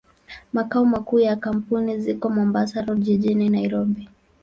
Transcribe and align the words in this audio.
Makao 0.53 0.85
makuu 0.85 1.19
ya 1.19 1.35
kampuni 1.35 1.99
ziko 1.99 2.29
Mombasa 2.29 2.81
Road, 2.81 3.01
jijini 3.03 3.49
Nairobi. 3.49 4.09